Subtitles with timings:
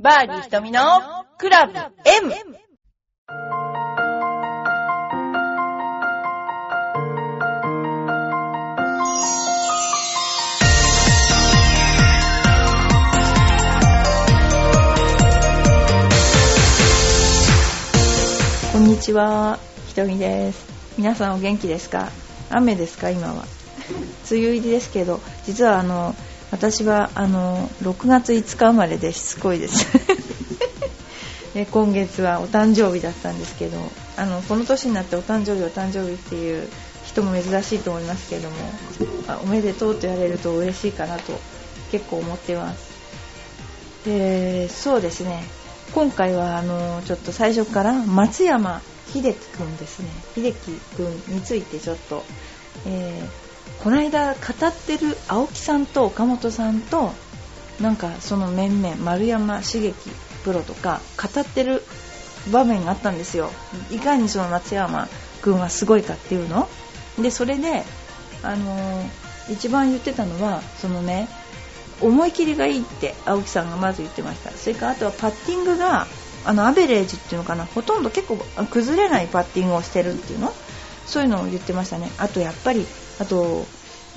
[0.00, 0.80] バーディー瞳の
[1.38, 2.32] クラブ M!
[18.72, 19.58] こんにちは、
[19.88, 20.64] ひとみです。
[20.96, 22.10] 皆さんお元気ですか？
[22.50, 23.10] 雨ですか？
[23.10, 23.44] 今は。
[24.30, 26.14] 梅雨入りですけど、実はあの、
[26.50, 29.86] 私はあの、6月5日生まれでしつこいです。
[31.54, 33.78] で今月はお誕生日だったんですけど、
[34.16, 36.68] あの、この年になってお誕生日お誕生日っていう
[37.04, 38.56] 人も珍しいと思いますけども、
[39.28, 41.38] あおめでとうと言われると嬉しいかなと
[41.90, 42.78] 結構思ってます。
[44.04, 45.44] で、そうですね。
[45.94, 52.24] 今回はあのちょっと最初から松山秀樹くんですね秀樹くんについてちょっと、
[52.86, 53.47] えー
[53.82, 57.12] この間語ってる青木さんと岡本さんと
[57.80, 60.10] なんかその面々丸山茂樹
[60.44, 61.82] プロとか語ってる
[62.50, 63.50] 場面があったんですよ。
[63.90, 65.08] いかにその松山
[65.42, 66.68] くんはすごいかっていうの。
[67.20, 67.84] でそれで
[68.42, 71.28] あのー一番言ってたのはそのね
[72.00, 74.50] 思い切りがいいって青木さんがまず言ってました。
[74.50, 76.06] それからあとはパッティングが
[76.44, 77.64] あのアベレージっていうのかな。
[77.64, 80.52] ほとんど結構崩れないパッティングをしてるっていうの。
[81.06, 82.10] そういうのを言ってましたね。
[82.18, 82.86] あとやっぱり
[83.18, 83.66] あと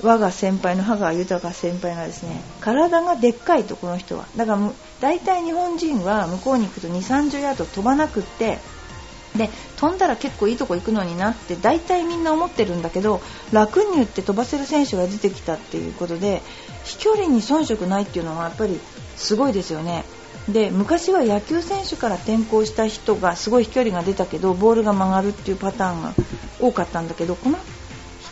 [0.02, 8.58] 我が先輩の羽川豊先輩がですね体がでっかいとこの人はだから大体日本人は向こうに行くと2 3 0ヤード飛ばなくって
[9.36, 13.20] で飛んだら結構いいとこ行くのになって大体みんな思ってるんだけど
[13.52, 16.42] 楽に打って飛ばせる選手が出てきたっていうことで
[16.84, 18.78] 飛距離に遜色ないっていうのはやっぱり
[19.16, 20.04] すごいですよね。
[20.48, 26.14] で昔は野球選手から転向した人がすごい飛距離が出たけどボールが曲がるっていうパターンが
[26.60, 27.58] 多かったんだけどこの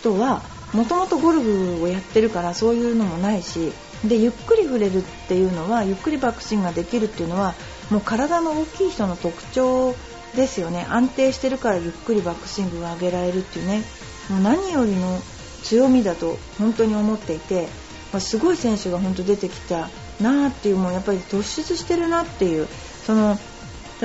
[0.01, 3.73] 人はもともとゴルフをやってるからそういうのもないし
[4.05, 7.55] でゆっくり触れるっていうのはゆっくりバックスイングができるっていうのは
[7.91, 9.95] もう体の大きい人の特徴
[10.35, 10.87] ですよね。
[10.89, 13.83] 安定してるからゆっくりバックスイングが上げられるっていうね。
[14.29, 15.21] もう何よりの
[15.65, 17.67] 強みだと本当に思っていて、
[18.13, 19.91] まあすごい選手が本当出てきた
[20.21, 22.69] なっていうもうやっぱり突出してるなっていう
[23.05, 23.39] その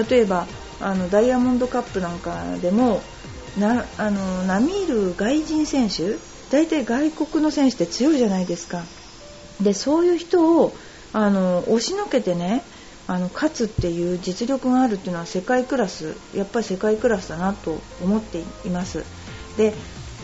[0.10, 0.48] 例えば
[0.82, 3.02] あのダイヤモンドカップなんかでも
[3.58, 6.18] なあの並みいる外人選手
[6.52, 8.84] 大体外国の選手って強いじゃないですか。
[9.62, 10.76] でそういう人を
[11.14, 12.62] あの押しのけてね
[13.08, 19.04] あの勝つっていう実力があるっていうのは世界クラスやっぱり世界クラスだなと思っています。
[19.58, 19.74] で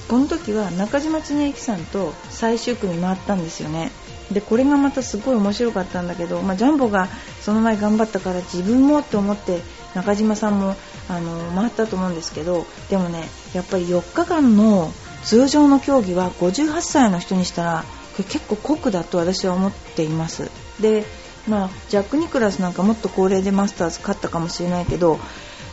[0.07, 3.91] この時は中島恒之さんと最終組回ったんですよね。
[4.31, 7.07] でこれがまたすごい面白かったんだけど、まあ、ジャンボが
[7.41, 9.61] その前頑張ったから自分もと思って
[9.93, 10.75] 中島さんも
[11.09, 14.91] あの回ったと思うんですけどでもねやっぱり4日間の
[15.23, 17.85] 通常の競技は58歳の人にしたら
[18.17, 20.51] 結構酷だと私は思っています。
[20.79, 21.05] で、
[21.47, 25.19] まあ、ジャック・ニクラスなんかもっと高齢でマスターズ勝ったかもしれないけど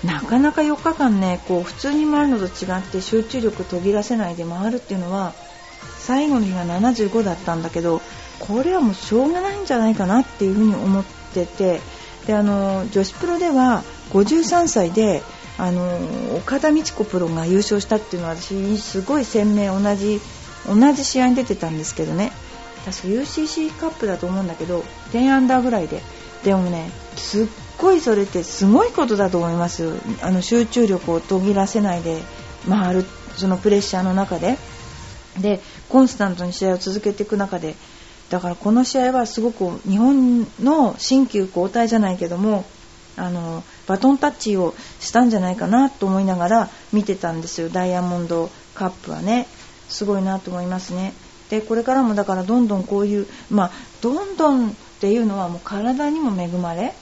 [0.05, 5.35] なかなか4日間ねこう普通に回るのと違って集中力途切らせないで回るっていうのは
[5.99, 8.01] 最後の日が75だったんだけど
[8.39, 11.05] これはもうしょうがないんじゃないかなっていうふうに思っ
[11.35, 11.81] てて
[12.27, 15.23] であの女子プロでは53歳で
[15.59, 15.99] あの
[16.37, 20.21] 岡田美智子プロが優勝したっていうのは私すごい鮮明同じ
[20.67, 22.33] 同じ試合に出てたんですけどね。
[22.85, 26.01] 確か UCC カップだと思うんだけど10アンダーぐらいで。
[26.45, 27.47] でもねすっ
[27.79, 29.95] ごいそれってすごいことだと思います。
[30.23, 32.23] あの集中力を途切らせないで
[32.69, 33.05] 回る
[33.37, 34.57] そのプレッシャーの中で。
[35.41, 37.75] でコンスタントに試合を続けていく中で。
[38.31, 42.67] だからこの試合はすごく日本の新旧交代じゃないけども
[43.19, 47.69] あのバトンタッチをしたんじゃないかなと思いながら見てたんですよ。
[47.69, 49.47] ダイヤモンドカップはね。
[49.89, 51.13] すごいなと思いますね。
[51.51, 53.71] でこれからもだからどんどんこういうまあ
[54.03, 56.95] どんどんっていうのはもう体にも恵まれ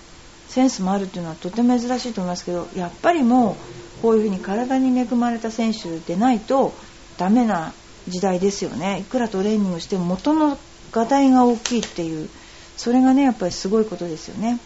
[0.48, 3.56] センスもあるっていうのはとても珍しいと思いますけどやっぱりも
[3.98, 6.72] うこういうふうに体に恵まれた選手でないと
[7.18, 7.72] ダメな
[8.06, 9.00] 時代ですよね。
[9.00, 10.56] いくらトレーニングしても元の
[10.92, 12.28] がたいが大きいっていう
[12.76, 14.60] それがねやっぱりすごいことですよね。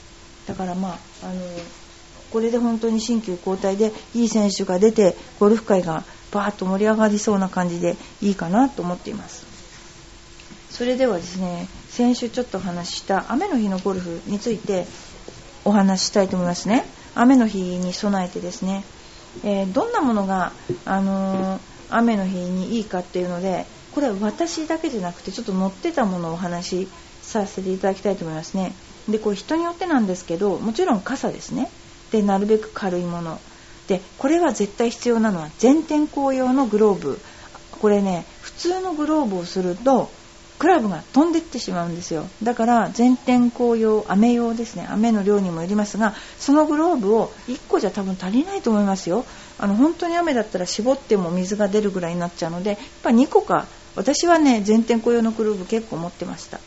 [0.50, 1.41] だからまああの
[2.32, 6.02] これで本当に新旧交代でいい選手が出てゴルフ界が
[6.32, 9.47] バーッと盛り上がりそうな感じでいいかなと思っています。
[10.70, 14.87] それではですね先週ちょっとお話しした雨の日のゴルフについて
[15.64, 16.85] お話ししたいと思いますね。
[17.14, 18.85] 雨の日に備えてですね、
[19.44, 20.53] えーどんなものが、
[20.85, 21.61] あのー
[21.93, 26.88] 雨の日にいいかっていうのでこれは私だけじゃなくてちょっと載ってたものをお話し
[27.23, 28.73] させていただきたいと思いますね。
[29.10, 31.70] でこれ人によってなんですけどもちろん傘ですね。
[32.12, 33.40] でなるべく軽いもの。
[33.88, 37.18] でこれは絶対必要なのは全天候用のグローブ。
[37.80, 40.10] これね普通のグローブをすると
[40.58, 42.26] クラブが飛んでってしまうんですよ。
[42.42, 44.86] だから全天候用雨用ですね。
[44.90, 49.24] 雨の量にもよりますがそのグローブを1個じゃ多分足りないと思いますよ。
[49.58, 53.66] あの本当に雨だったら絞っても水が出るぐらいになっちゃうのでやっぱ2個か。
[53.96, 56.60] 私はね全天候用のグローブ結構持ってました。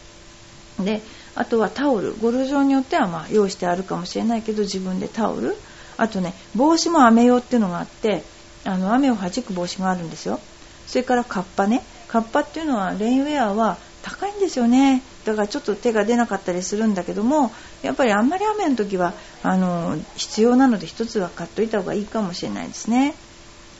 [0.79, 1.01] で
[1.35, 2.15] あとはタオル。
[2.15, 5.55] ゴルフ場によってはま用意してあるかもしれないけど自分でタオル。
[5.97, 8.23] あとね帽子も雨用っていうのがあって
[8.65, 10.39] あの雨を弾く帽子があるんですよ。
[10.87, 11.83] それからカッパね。
[12.07, 15.01] カッパっていうのはレインウェアは高いんですよね。
[15.25, 17.51] だからちょっと手が出なかったりするんだけども
[17.81, 23.15] やっぱりあんまり雨の時はあの必要なので1つは買っといた方がいいかもしれないですね。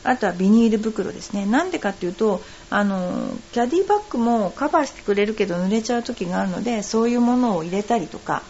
[0.04, 1.46] あとはビニール袋ですね。
[1.46, 8.42] なんでかっていうとあのキャディバッグもカバーしてくれるけど濡れちゃう時があるのでそういうものを入れたりとか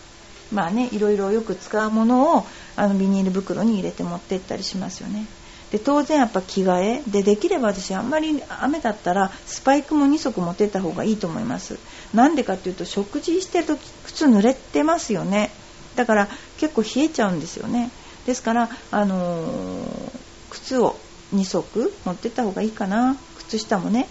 [0.52, 2.46] まあねいろいろよく使うものを
[2.76, 5.26] あのビニール袋に入れて持ってったりしますよね。
[5.70, 7.02] で当然やっぱ着替え。
[7.06, 11.78] でできれば私あんまり雨だったらスパイクも2足持ってった方がいいと思います。
[12.12, 15.50] なんでかっていうと食事してる時靴濡れてますよね。
[15.96, 16.28] だから
[16.58, 17.90] 結構冷えちゃうんですよね。
[18.26, 20.10] ですからあのー、
[20.50, 20.96] 靴を
[21.34, 23.16] 2足持ってった方がいいかな。
[23.38, 24.06] 靴下もね。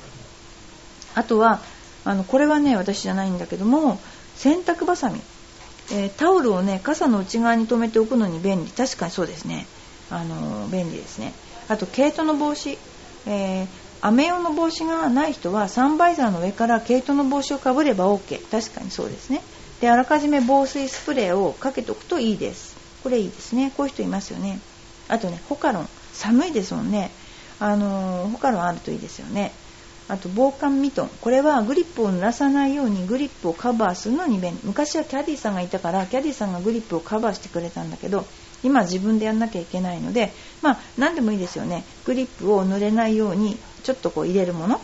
[1.16, 1.62] あとは
[2.06, 4.00] あのこれはね私じゃないんだけども
[4.36, 5.22] 洗濯ばさみ、
[5.92, 8.72] えー、タオルをね傘の内側に留めておくのに便利。
[8.72, 9.66] 確かにそうですね。
[10.10, 11.34] あのー、便利ですね。
[11.70, 12.78] あと毛糸の帽子、
[13.26, 13.68] えー、
[14.02, 19.42] 雨用の帽子がない人はサンバイザーの上から毛糸の帽子をかぶれば OK 確かにそうですね。
[19.80, 22.76] であらかじめ防水スプレーをかけておくといいです。
[23.04, 23.72] これいいですね。
[23.76, 24.60] こういう人いますよね。
[25.08, 25.90] あとねホカロン。
[26.14, 27.12] 寒いですもんね。
[27.60, 29.52] あのホカロンあるといいですよね。
[30.10, 31.10] あと防寒ミトン。
[31.22, 34.60] これはグリップを濡らさないようにグリップをカバーするのに便利。
[34.64, 38.26] 昔はキャディーさんがいたからキャディーさんがグリップをカバーしてくれたんだけど
[38.64, 40.32] 今自分でやんなきゃいけないので
[40.62, 41.84] まあ何でもいいですよね。
[42.06, 44.82] グリップを濡れないようにちょっとこう入れるもの。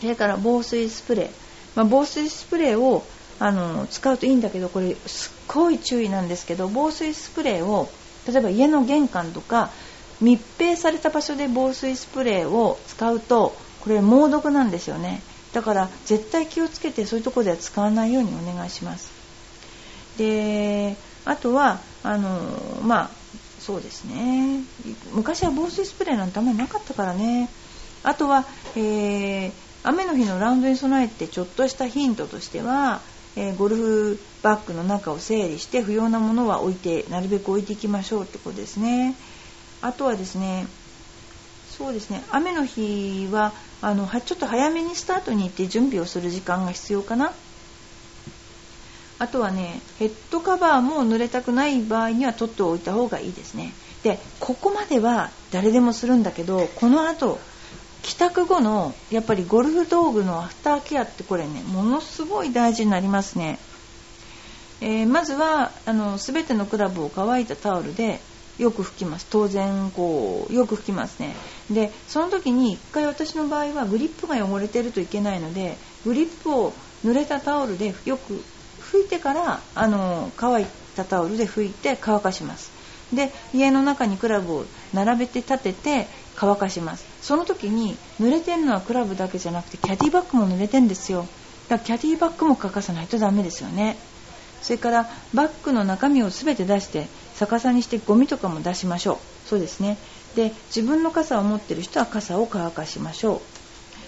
[0.00, 1.30] それから防水スプレー、
[1.76, 3.04] まあ、防水スプレーを
[3.38, 7.88] あの使うといいんだけどこれすっごい注意なんですけど防水スプレーを
[8.28, 9.70] 例えば家の玄関とか
[10.20, 15.22] 密閉された場所で防水スプレーを使うとこれ猛毒なんですよね。
[15.52, 19.10] だから絶対気をつけてそういうところでは使わないようにお願いします。
[20.18, 22.40] であとはあの
[22.82, 23.10] まあ
[23.60, 24.60] そうですね。
[25.12, 27.48] 昔は防水スプレーなんてあんまりなかったからね。
[28.02, 28.46] あとは、
[28.76, 29.52] えー、
[29.82, 33.00] 雨の日のラウンドに備えてちょっとしたヒントとしては、
[33.36, 39.14] えー、ゴルフバッグの中を整理して不要なものは置いてなるべく置いていきましょうってことですね。
[39.82, 40.66] あとはですね
[41.70, 47.32] そうですね雨の日はあのちょっと早めにスタートに行って準備をする時間が必要かな。
[49.18, 53.72] あとはねヘッドカバーも濡れたくない場合には取っておいた方がいいですね。
[54.02, 57.38] でここまでは誰でもするんだけどこの後
[58.02, 63.58] 帰宅後のやっぱりゴルフ道具のアフターケアってこれねものすごい大事になりますね、
[64.80, 68.20] えー、まずはあの全てのクラブを乾いたタオルで
[68.60, 69.26] よく拭きます。
[69.30, 71.34] 当然こうよく拭きますね。
[71.70, 76.72] でその時に1回私の場合はグリップが汚れてるといけないのでグリップを
[77.04, 78.44] 濡れたタオルでよく
[78.80, 82.70] 拭いてからあの乾いたタオルで拭いて乾かします。
[83.14, 86.06] で家の中にクラブを並べて立てて
[86.36, 87.06] 乾かします。
[87.22, 91.26] その時に濡れてるのはクラブだけじゃなくてキャディバッグも濡れてるんですよ。
[91.68, 93.96] だからキャディバッグも欠かさないとダメですよね。
[94.62, 97.06] それからバッグの中身を全て出して
[97.40, 99.48] 逆さにしてゴミとかも出しましょう。
[99.48, 99.96] そうですね。
[100.36, 103.40] で自分の傘を持ってる人は傘を乾かしましょう。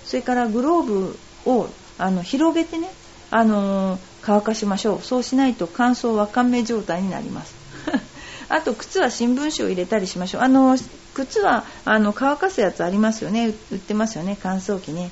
[0.05, 2.91] それからグローブをあの広げてね、
[3.31, 5.01] あのー、乾かしましょう。
[5.01, 7.55] そうしないと乾燥わかめ状態になります。
[8.51, 10.43] あと靴は新聞紙を入れたりしましょう。
[10.43, 10.77] あの
[11.15, 13.55] 靴はあの乾かすやつありますよね。
[13.71, 14.37] 売ってますよね。
[14.43, 15.11] 乾燥機ね。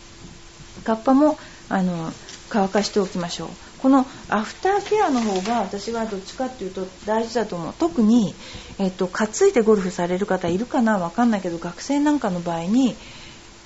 [0.85, 1.39] カッパも
[1.71, 2.13] あの
[2.51, 3.49] 乾かしておきましょう。
[3.83, 7.75] このアフターケアの方が私はどっちかっていうと大事だと思う。
[7.79, 8.35] 特に、
[8.79, 12.95] えっと、担いでゴルフされる方いるかな分かんないけど学生なんかの場合に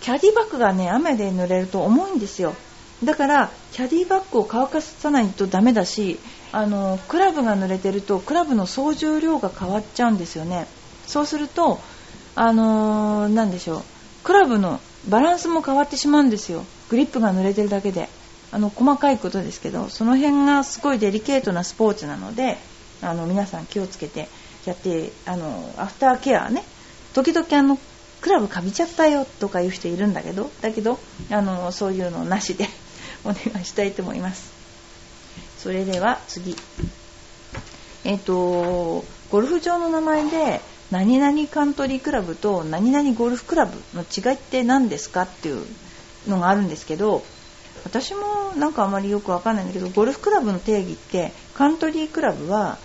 [0.01, 2.55] キャディバッグがね雨で濡れると重いんですよ。
[3.03, 6.19] だからキャディバッグを乾かさないとダメだし
[6.53, 10.67] あのクラブが濡れてるとクラブの総重量が変わっちゃうんですよね。
[11.07, 11.81] そうすると
[12.37, 13.83] あのー、でしょう。
[14.23, 16.65] クラブのバランスも変わってしまうんですよ。
[16.89, 18.09] グリップが濡れてるだけで。
[18.55, 22.57] あの細かいことですけどその辺がすごいデリケートなスポーツなので
[23.03, 24.29] あの皆さん気をつけて
[24.65, 26.63] やってあのアフターケアね
[27.15, 27.77] 時々あの
[28.21, 31.01] クラブかびちゃったよとかいう人いるんだけどだけど
[31.33, 32.69] あのそういうのなしで
[33.27, 34.53] お願いしたいと思います。
[35.59, 36.57] それでは次。
[38.05, 40.61] えっ、ー、とゴルフ場の名前で
[40.93, 45.67] 何々カントリークラブと何々ゴルフクラブの違いって何ですかっていう
[46.29, 47.25] のがあるんですけど
[47.85, 52.79] 私もなんかあまりよくわかんないんだけどゴルフクラブの定義ってカントリークラブは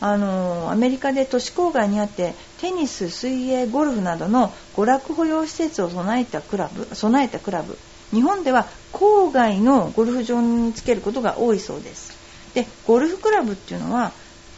[0.00, 7.78] あのアメリカで都市郊外にあってテニス、水泳、ゴルフなどの娯楽保養施設を備えたクラブ備えたクラブ。
[8.12, 12.16] 日本では郊外のゴルフ場につけることが多いそうです。
[12.54, 14.12] でゴルフクラブっていうのは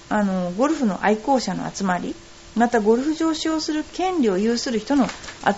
[0.09, 2.15] あのゴルフの愛好者の集まり
[2.55, 5.09] またゴルフ場を使用する権利を有する人の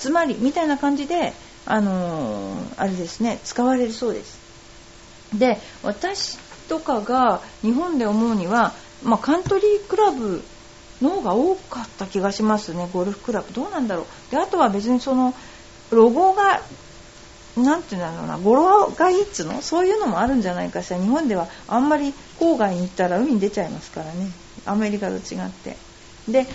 [0.00, 1.32] 集まりみたいな感じで
[1.70, 4.38] あのあれですね使われるそうです。
[5.36, 8.72] で私とかが日本で思うには、
[9.04, 10.42] まあ、カントリークラブ
[11.02, 13.52] の方が多かった気がしますねゴルフクラブ。
[13.52, 14.06] どうなんだろう。
[14.30, 15.34] であとは別にその
[15.90, 16.62] ロゴが
[17.56, 19.60] なんていうんだろうな語呂がいいっつの？
[19.60, 20.98] そういうのもあるんじゃないかしら。
[20.98, 24.30] 日本ではあんまり郊外に行ったら海に出ちゃいますからね。
[24.64, 25.76] アメリカと違って。
[26.28, 26.46] で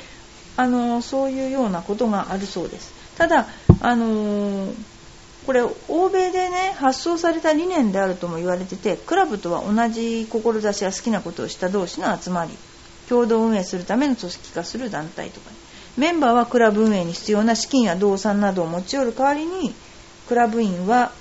[0.57, 2.93] あのそういうようなことがあるそうです。
[3.17, 3.47] ただ
[3.81, 4.73] あの
[5.45, 12.57] これ欧米でね発想された理念であるとも言われててクラブとは同じ志や好きなことをした同士の集まり
[13.09, 15.51] 共同運営するための組織化する団体とか、
[15.97, 19.73] メンバーはクラブ運営に必要な資金や動産などを持ち寄る代わりに
[20.27, 21.11] クラブ員は、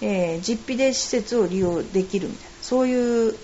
[0.00, 2.50] えー、実費で施設を利用できるみたいな。
[2.62, 3.36] そういう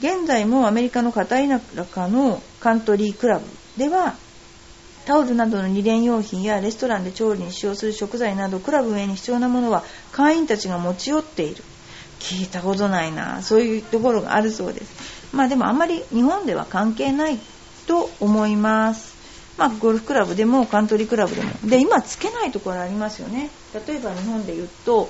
[0.00, 4.16] 現在もアメリカの片田舎のカントリークラブでは
[5.08, 11.64] タオルなどの二連用品やレストランで調理に使用する食材などクラブ運営に必要なものは会員たちが持ち寄っている。
[12.20, 13.40] 聞いたことないな。
[13.40, 15.34] そういうところがあるそうです。
[15.34, 17.38] まあでもあんまり日本では関係ない
[17.86, 19.16] と思います。
[19.56, 21.52] まあ、ゴルフクラブでもカントリークラブでも。
[21.64, 23.48] で今つけないところありますよね。
[23.86, 25.08] 例えば日本で言うと、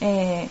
[0.00, 0.48] えー、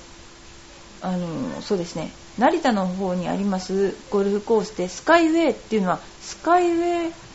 [1.02, 2.12] あのそうですね。
[2.38, 7.29] 成田の方にありますゴルフコースでスカイウェイっていうのはスカイウェイ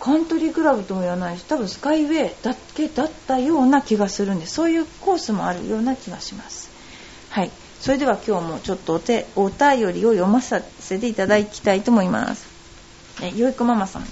[0.00, 6.70] カントリークラブとも言わないし多分スカイウェイだけだったような気がするんでそういうコースもあるような気がします。
[7.28, 7.50] はい。
[7.80, 10.62] それでは今日もちょっとお手お便りを読ませ
[10.98, 12.46] ていただきたいと思います。
[13.22, 14.06] えよいこママさん。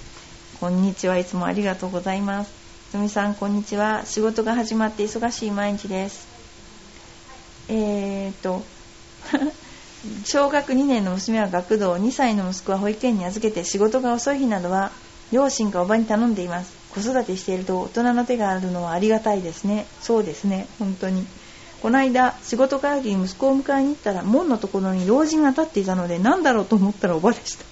[0.60, 2.52] こんにちはいつもありがとうございます。
[2.90, 4.04] すみさんこんにちは。
[4.04, 6.28] 仕事が始まって忙しい毎日です。
[7.68, 8.62] えーと
[10.24, 14.92] 小学2年の娘は学童2歳の息子は保育園に預けて仕事が遅い日などは
[15.32, 16.76] 両親かおばに頼んでいます。
[16.94, 19.86] 子育てしていると大人の手があるのはありがたいですね。
[20.00, 20.66] そうですね。
[20.78, 21.26] 本当に。
[21.82, 27.64] この間仕事帰りに息子を迎えに行ったら門のところに老人が立っていたので何だろうと思ったらおばでした。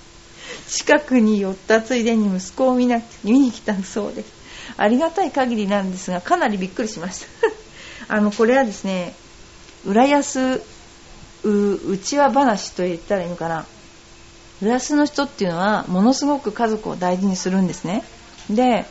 [0.69, 4.23] 近くに寄ったついでに息子を見な見に来たそうで。
[4.23, 4.37] す
[4.77, 7.27] ありがたい限りなんですがかなりびっくりしました。
[8.15, 9.15] あのこれはですね
[9.85, 10.63] 浦安
[11.43, 13.67] うちわ話と言ったらいいのかな。
[14.63, 18.03] 浦安の人っていうのはものすごく家族を大事にするんですね。
[18.51, 18.87] で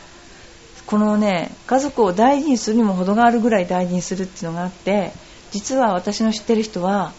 [0.86, 5.12] このね家族を大事にするにも程があるぐらい大事にするっていうのがあって
[5.52, 7.14] 実は私の知ってる人は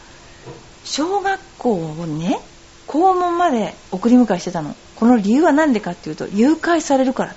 [0.85, 2.39] 小学校をね
[2.87, 4.77] 校門まで送り迎えしてたの。
[4.95, 7.35] この理由は何でかっていうと誘拐されるから。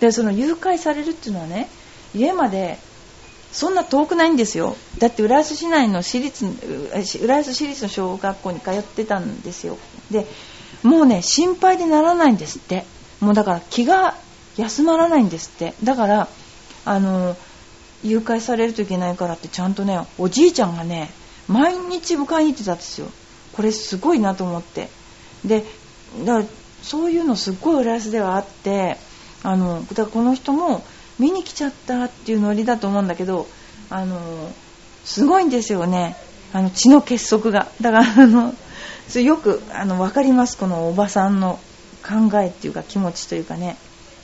[0.00, 1.68] でその誘拐されるっていうのはね
[2.14, 2.78] 家まで
[3.54, 4.76] そんな遠くないんですよ。
[4.98, 6.44] だって浦安市内の私立
[7.22, 9.78] 浦安市立の小学校に通ってたんですよ。
[10.10, 10.26] で
[10.82, 12.84] もうね心配でならないんですって。
[13.20, 14.16] もうだから気が
[14.56, 15.74] 休まらないんですって。
[15.84, 16.28] だから
[16.84, 17.36] あの
[18.02, 21.10] 誘拐されるといけないからってちゃんとねおじいちゃんがね
[21.46, 23.06] 毎日迎えに行ってたんですよ。
[23.52, 24.88] これすごいなと思って。
[25.44, 25.64] で
[26.24, 26.44] だから
[26.82, 28.96] そういうのすっごい浦安ではあって
[29.44, 30.84] あのだからこの人も
[31.18, 33.46] 見に来ちゃったっていうノリだと思うんだけど
[33.90, 34.18] あの
[35.04, 36.16] すごいんですよね。
[36.52, 37.68] あの血の結束が。
[37.80, 38.54] だからあの
[39.08, 40.56] それよくあの分かります。
[40.56, 41.58] このおばさんの
[42.02, 43.76] 考えっていうか気持ちというかね。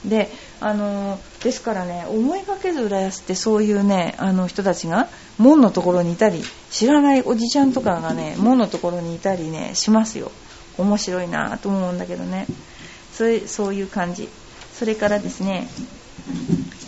[0.04, 0.30] で
[0.60, 10.32] あのですからね思いがけず浦安ってそういうねあの人たちが門のところにいたり知らないおじちゃんとかがね門のところにいたりねしますよ。
[10.78, 12.46] 面白いなと思うんだけどね。
[13.12, 14.28] それそういう感じ。
[14.72, 15.68] それからですね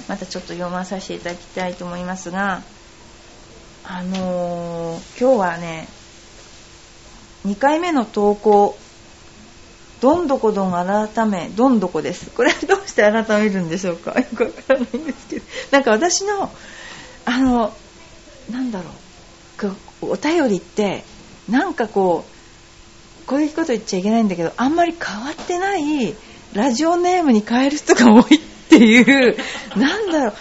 [0.08, 2.62] またちょっと読まさせていただきたいと思いますが
[3.84, 5.88] あのー、今日はね
[7.46, 8.76] 2回目の投稿
[10.00, 12.30] どんどこどん改めどんどこです。
[12.30, 14.10] これはどうして改めるんでしょうか？
[14.18, 15.44] よくわからないんですけど。
[15.70, 16.50] なんか私の
[17.24, 17.72] あの
[18.50, 18.90] なんだろ
[20.00, 21.04] うお便りって
[21.48, 22.24] なんかこ
[23.22, 26.16] うこういうこと言っちゃいけないんだけどあんまり変わってない
[26.52, 28.51] ラジオネームに変える人が多いって
[28.84, 29.36] いう
[29.76, 30.34] なんだろう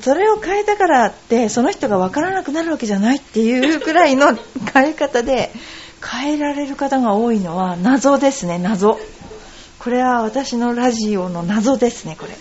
[0.00, 4.36] それを変えたからってその人が分からなくなるわけじゃないっていうくらいの
[4.72, 5.50] 変え方で
[6.04, 8.98] 変えられる方が多いのは謎ですね謎。
[9.78, 12.32] これは私のラジオの謎ですねこれ。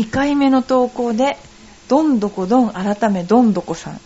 [0.00, 1.36] 2回目の投稿で
[1.88, 4.00] どんどこどん改めどんどこさん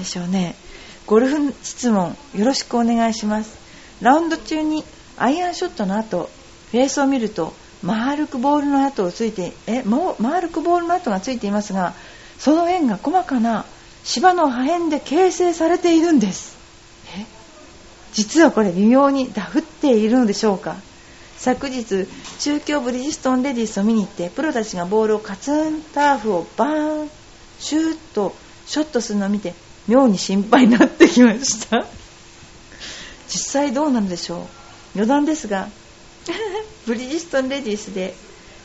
[0.00, 0.54] でしょうね。
[1.06, 3.58] ゴルフ質問よろしくお願いします。
[4.00, 4.82] ラウンド中に
[5.18, 6.30] アイアンショットの後
[6.70, 11.94] フェースを見ると丸くボールの跡をついてえも丸くボールの跡がついていますが
[12.38, 13.64] その円が細かな
[14.04, 16.56] 芝の破片で形成されているんです。
[17.14, 17.26] え
[18.12, 20.76] 実はこれ微妙にダフっているのでしょうか。
[21.36, 22.06] 昨日
[22.38, 27.10] 中京ブリヂストンレディスを見に行ってプロたちがボールをカツンターフをバーン
[27.58, 28.34] シューッと
[28.66, 29.54] ショットするのを見て
[29.88, 31.86] 妙に心配になってきました。
[33.28, 34.46] 実際どうなんでしょう。
[34.94, 35.68] 余談ですが
[36.86, 38.14] ブリヂストンレディースで、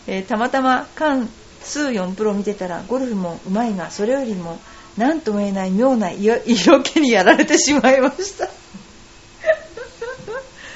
[0.07, 1.29] えー、たまたま関
[1.63, 4.59] 数4プロ見てたらゴルフもうまいがそれよりも
[4.97, 6.39] 何とも言えない妙な 色
[6.83, 8.45] 気にやられてしまいました。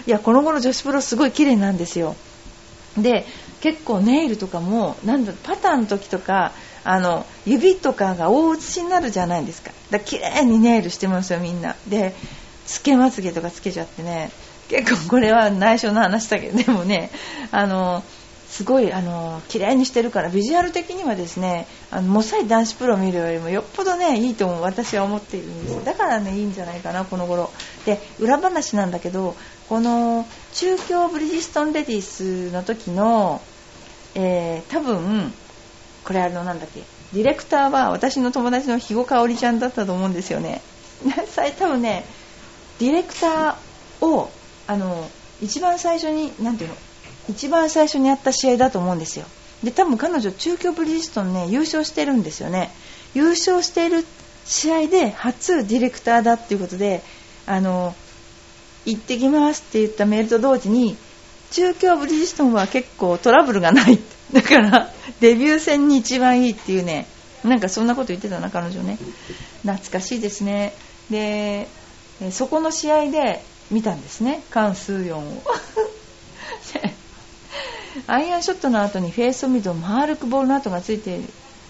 [0.08, 2.16] いやこの頃女子プロすごい綺麗なんですよ。
[2.98, 3.26] で
[3.62, 6.54] 結構ネイルとかもなんだパターンの時とか
[6.84, 9.72] あの指とかが大写しになるじゃないですか。
[9.92, 11.76] だから綺麗にネイルしてますよみんな。
[11.88, 12.16] で
[12.66, 14.32] つけまつげとかつけちゃってね。
[14.70, 17.12] 結構これは内緒の話だけどでもね
[17.52, 18.04] あの
[18.50, 25.86] すごいあの綺麗にしてるからビジュアル的にはですねあのモサイ男子プロを見るよりもよっぽどねいいと思う私は思っているんです。
[25.86, 27.52] だからねいいんじゃないかなこの頃。
[27.86, 29.36] で裏話なんだけど
[29.70, 33.42] この中京ブリヂストンレディスの時の、
[34.16, 35.32] えー、多分
[36.04, 36.82] これあのなんだっけ
[37.14, 40.62] ディレクターは私の友達の肥後香織ちゃんだったと思うんですよね。
[41.58, 42.04] 多分ね
[42.80, 44.32] ディレクターを
[44.70, 45.10] あの
[45.42, 46.76] 一番最初に何ていうの
[47.28, 49.26] 一番最初にやった試合だと思うんですよ。
[49.64, 52.70] で多分彼女中京ブリヂストンね優勝してるんですよね。
[53.16, 54.06] 優勝している
[54.46, 57.02] 試合で初ディレクターだっていうことで
[57.48, 57.96] あの
[58.86, 60.96] 行ってきますって言ったメールと同時に
[61.50, 63.98] 中京ブリヂストンは結構トラブルがない。
[64.32, 67.08] だからデビュー戦に一番いいっていうね
[67.44, 69.00] なんかそんなこと言ってたな彼女ね。
[69.64, 70.76] 懐かしいですね。
[71.10, 71.68] で
[72.32, 74.44] そこの試合で見たんですね。
[74.50, 75.44] 関数4を。
[78.08, 81.20] アイアンショットの後にフェースを見ると丸くボールの跡がついて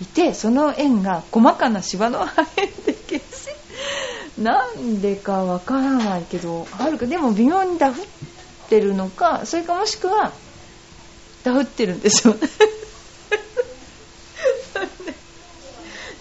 [0.01, 3.23] いてその円が細かな芝の破片で消し
[4.37, 7.05] なんでかわからないけどあるか。
[7.05, 8.05] でも微妙にダフっ
[8.69, 10.31] てるのかそれかもしくは
[11.43, 12.35] ダフってるんですよ。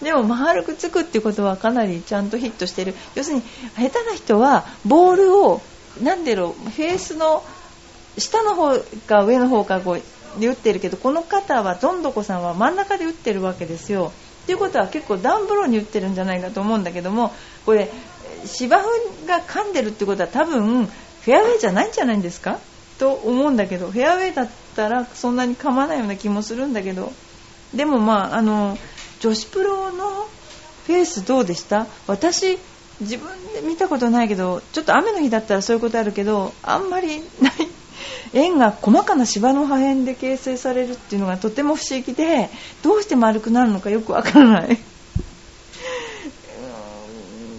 [0.01, 2.95] でも丸くつくっていうことはかなりちゃんとヒットしてる。
[3.15, 3.43] 要するに
[3.77, 5.61] 下手な人はボールを
[6.01, 7.43] 何だろうフェースの
[8.17, 14.11] 下の方か上の方かこうで打ってるけどこの方はどんどこさんは真ん中で打ってるわけですよ。
[14.45, 17.33] ということは結構ダンブローに打ってるんじゃないかと思うんだけども
[17.65, 17.89] これ
[18.45, 22.59] 芝生が噛んでるってことは多分フェアウェイじゃないんじゃないんですか？
[22.97, 27.11] と思うんだけどフェアウェイだったらそんなに噛まないような気もするんだけど。
[27.73, 28.77] でもまああの
[29.19, 30.27] 女子プロの
[30.87, 31.85] フェースどうでした？
[32.07, 32.57] 私
[33.01, 37.53] 自分で見たことないけどちょっと雨の日だったらそういうことあるけどあんまりない。
[38.33, 42.49] 円が細かな芝の破片で形成されるっていうのがとても不思議で
[42.83, 44.77] どうして丸くなるのかよくわからない。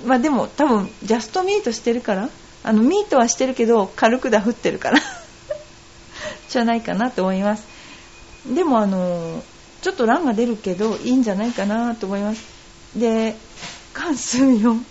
[0.07, 2.29] まあでも多分ジャストミートしてるから
[2.63, 5.01] あのミートはしてるけど軽くダフってるから
[6.49, 7.65] じゃないかなと思います。
[8.47, 9.43] でもあの
[9.83, 12.43] ちょっと欄が出るけどいいんじゃないかなと思います。
[12.97, 13.37] で
[13.93, 14.83] 関数4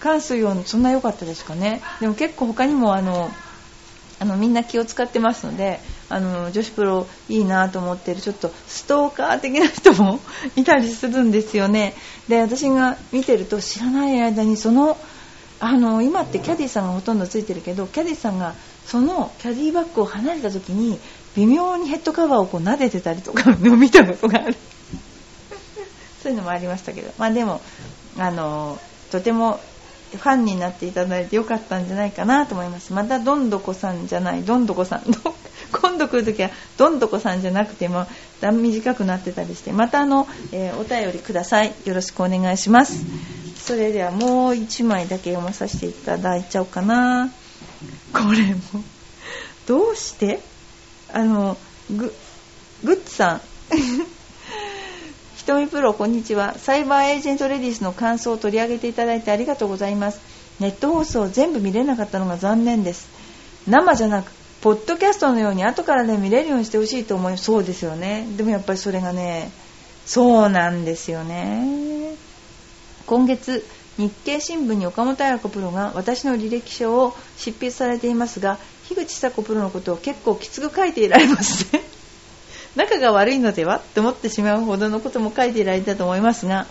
[0.00, 1.82] 関数4そんな良かったですかね。
[2.00, 3.30] でも結構他にもあの
[4.18, 10.20] あのみんな気を使ってますのであの女子プロいいなと思ってるちょっとストーカー的な人も
[10.56, 11.94] いたりするんですよね。
[12.28, 14.98] で私が見てると知らない間にその
[15.58, 18.54] あの今ってキャディーさんがほとんどついてるけどキャディーさんが
[18.86, 20.98] そのキャディーバッグを離れた時に
[21.36, 24.56] 微妙にヘッドカバーをこう撫でてたりとかを見たことがある。
[26.22, 27.12] そういうのもありましたけど。
[27.18, 27.60] まあでも
[28.18, 28.78] あの
[29.10, 29.60] とても
[30.12, 32.92] ファンになっていただいてよかったんじゃないかなと思います。
[32.92, 35.02] またどんどこさんじゃないどんどこさん
[35.72, 38.06] 今度来るときはどんどこさんじゃなくても
[38.40, 41.72] だ短くなってたりしてまたあの、えー、お便りください。
[41.84, 43.04] よろしくお願いします。
[43.64, 47.30] それではもう1枚だけ読まさせていただいちゃおうかな。
[48.12, 48.82] これも。
[49.66, 50.40] どうして？
[51.12, 51.56] あの
[51.90, 52.12] グ
[52.82, 53.40] グッズさん。
[55.50, 56.54] ひとみプロこんにちは。
[56.58, 60.20] サイバーエージェントレディスの感想を取り上げていただいてありがとうございます。
[60.60, 63.08] ネット放送全部見れなかったのが残念です。
[63.66, 68.28] 生じゃなくポッドキャストのように後からね見れるようにしてほしいと思いそうですよね。
[68.36, 69.50] でもやっぱりそれがね
[70.06, 72.14] そうなんですよね。
[73.08, 73.66] 今月
[73.98, 81.82] 日経新聞に岡本彩子プロが私の履歴書を執筆されていますが樋口久子プロのことを結構きつく書いていられますね。
[82.80, 83.80] 仲が悪いのでは？
[83.94, 86.66] と思ってしまうほどのことも書いていられたと思いますが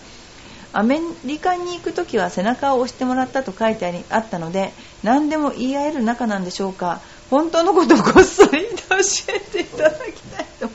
[0.72, 4.72] アメリカに行く時は背中を押してもらったと書いてありあったので
[5.04, 7.00] 何でも言い合える仲なんでしょうか。
[7.30, 8.96] 本当のことをこっそり教
[9.36, 10.68] えていただきたいと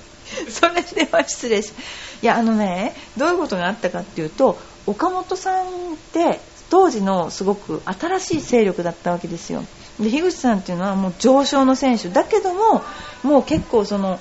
[0.50, 1.74] それでは失礼し
[2.22, 9.66] いやあのねどういうことがあったかっていうと岡本さんって当時のすごく新しい勢力だったわけですよ。
[10.00, 12.08] で樋口さんっていうのはもう上昇の選手。
[12.08, 12.82] だけども
[13.24, 14.20] もう結構その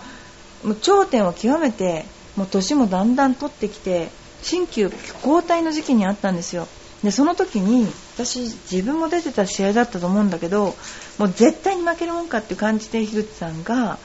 [0.65, 2.05] もう頂点を極めて
[2.37, 4.09] もう年もだんだん取ってきて
[4.43, 4.91] 新旧
[5.25, 6.69] 交代の時期にあったんですよ。
[7.03, 10.75] でその時に私自分も出てた試合だったと思うんだけど
[11.19, 13.99] もう絶対に負けるもんかって感じで樋口さんが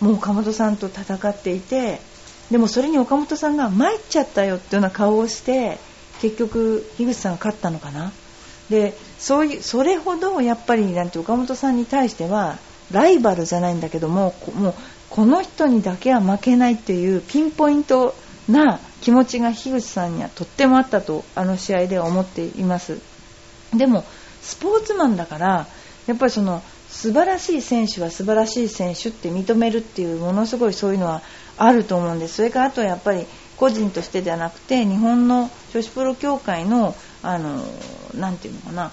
[0.00, 2.00] もう岡本さんと戦っていて
[2.50, 5.78] でもそれに岡本さんが参っちゃったよっていうような顔をして
[6.22, 8.12] 結局樋口さんが勝ったのかな。
[8.70, 12.56] でそういうそれほどやっぱりなんて岡本さんに対しては
[12.92, 14.74] ライバルじゃないんだけどももう
[15.10, 18.14] この人にだけは負けないっていうピンポイント
[18.48, 22.98] な気持ちが樋口さんにはとってもあったとあの試合では思っています。
[23.74, 24.04] でも
[24.40, 25.66] スポーツマンだから
[26.06, 31.22] やっぱりその素晴らしい選手は素晴らしい選手って認めるっていうものすごいそういうのは
[31.56, 32.36] あると思うんです。
[32.36, 37.64] それからあとはやっぱり個人としてではなくて日本の女子プロ協会のあの
[38.14, 38.92] なていうのかな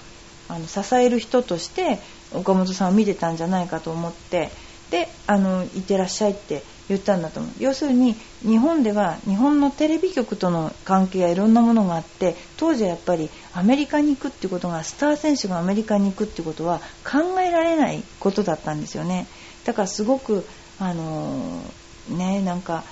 [0.49, 1.99] あの支える人として
[2.33, 4.49] 岡本さんを見てたんじゃないかと思って
[4.91, 7.51] であのいってらっしゃいって言ったんだと思う。
[7.59, 19.27] 要するに日本では日本のテレビ局との関係やいろんなものがあって当時はやっぱりアメリカに行くってことがスター選手がアメリカに行くってことは考えられないことだったんですよね。
[19.65, 20.45] だからすごく
[20.79, 21.61] あの
[22.09, 22.83] ねなんか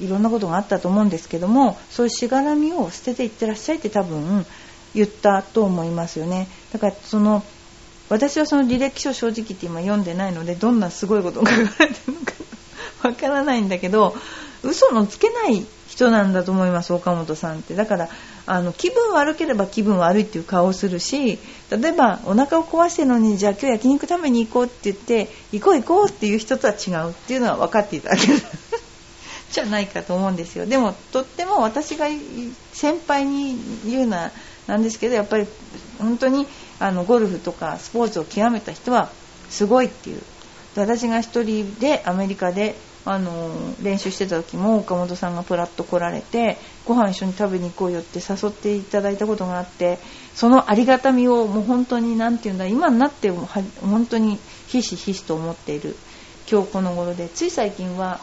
[0.00, 4.44] いろんなことがあったと思うんですけどもそういうしがらみを捨てていってらっしゃいって多分
[4.94, 6.48] 言ったと思いますよね。
[6.72, 7.44] だからその
[8.08, 12.32] 私はその履歴書正直言って今読んでないのでどんなすごいことが書かれてるのか
[13.08, 14.14] わからないんだけど
[14.62, 17.74] 嘘のつけない人なんだと思います岡本さんって。
[17.74, 18.08] だから
[18.46, 21.38] あの気分悪ければ気分悪いっていう顔をするし
[21.70, 28.34] 例えばお腹を壊してるのにじゃあ今日焼肉食べに行こうって言って行こう行こうっていう人とは違うっていうのは分かっていただける。
[29.50, 30.66] じゃないかと思うんですよ。
[30.66, 32.06] でもとっても私が
[32.72, 34.30] 先輩に言うのは
[34.66, 35.46] なんですけどやっぱり
[35.98, 36.46] 本当に
[36.78, 39.10] あのゴルフとかスポーツを極めた人は
[39.48, 40.22] すごいっていう。
[40.76, 42.74] 私が1人でアメリカで
[43.06, 43.50] あの
[43.82, 49.98] 練習してた時も岡本さんがプラッと来られてご飯一緒に食べに行こうよって誘っていただいたことがあって
[50.34, 53.46] そのありがたみをもう本当に何て言うんだ今になっても
[53.80, 55.96] 本当にひしひしと思っている。
[56.50, 57.28] 今日この頃で。
[57.28, 58.20] つい最近は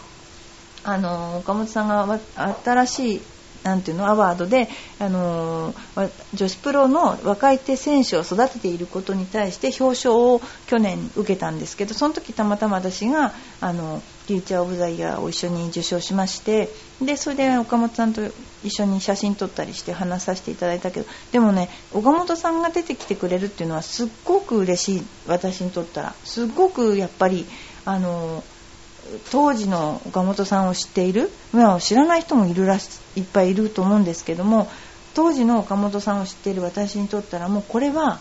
[0.84, 2.20] あの岡本さんが
[2.64, 3.22] 新しい
[3.64, 5.74] なんていうのアワードで、あの
[6.34, 16.70] 女子プロの若い手選手を育てていることに対して表彰を去年受けたんですけどその時たまたま私があのフューチャー・オブ・ザ・イヤーを一緒に受賞しまして
[17.02, 18.22] でそれで岡本さんと
[18.64, 26.16] 一緒に写真撮ったりして話させていただいたけどでもね岡本さんが出てきてくれるっていうのはすっごく嬉しい私にとったら。
[26.24, 27.46] すっごくやっぱり
[27.86, 28.44] あの
[29.32, 34.70] 当時の岡本さんを知っている今は知らない人もいるらしいっぱいいると思うんですけども
[35.14, 38.20] 当時の岡本さんを知っている私にとったらもうこれは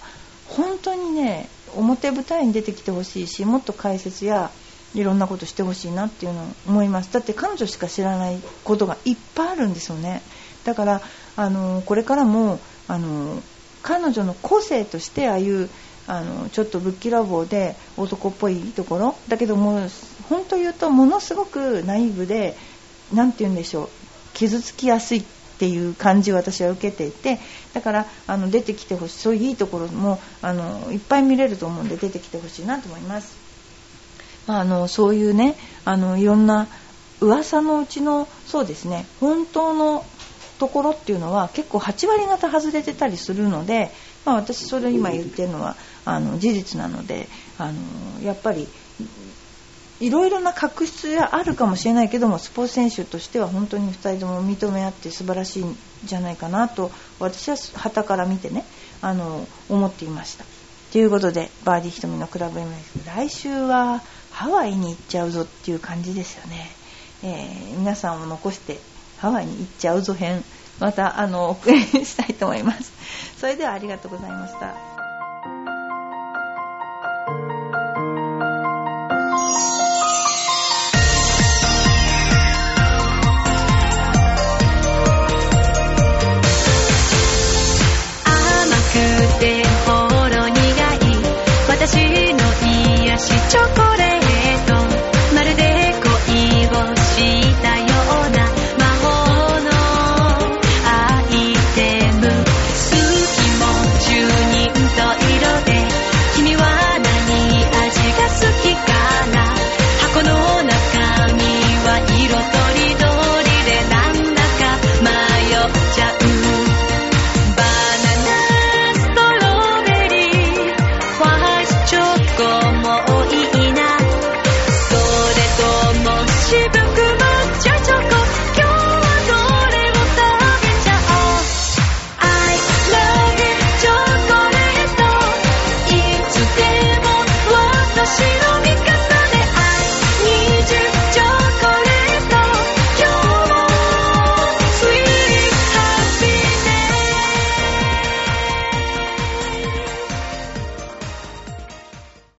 [0.49, 4.51] 本当にね表舞台に出てきてほしいしもっと解説や
[4.95, 7.11] いろんなことしてほしいなっていうのを思います。
[7.12, 10.21] だって彼女しか知らないことがいっぱいあるんですよね。
[10.64, 11.01] だから
[11.37, 13.42] あのこれからもあの
[13.83, 15.71] 彼女の個性としてああいう
[16.07, 19.88] あのちょっとぶっきらぼうで男っぽいところだけども
[20.29, 22.57] 本当言うとものすごくナイーブで
[23.12, 23.88] 何て言うんでしょう
[24.35, 25.25] 傷つきやすいっ
[25.59, 27.38] ていう感じを私は受けていて
[27.73, 33.37] だからあの出てきてほしいそういういいところもあのいっぱい見れると思うんで出てきてほしいなと思います。
[34.47, 36.67] まあ、あのそういうねあのいろんな
[37.21, 40.05] 噂のうちのそうですね本当の
[40.59, 43.91] ところっていうのは結構8割方外れてたりするので、
[44.25, 48.69] まあ、私それ今言ってるのはあの事実なのであのやっぱり
[50.01, 58.65] いろいろな確執はあるかもしれないけどもスポーツ選手としては本当に2人とも認め合って素晴らしいんじゃないかなと私は旗から見てね
[59.01, 60.45] あの思っていました。
[60.93, 66.69] ということでバーディー瞳のクラブ MS 来週はハワイに行っちゃうぞっていう感じですよね、
[67.23, 68.79] えー、皆さんを残して
[69.19, 70.45] ハワイに行っちゃうぞ編
[70.81, 72.93] またあのお送りしたいと思います。
[73.38, 74.91] それではありがとうございました。
[93.53, 94.21] chocolate.